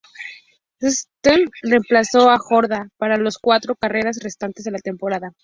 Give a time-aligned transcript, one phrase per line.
[0.81, 5.33] Stoneman reemplazó a Jordá para las cuatro carreras restantes de la temporada.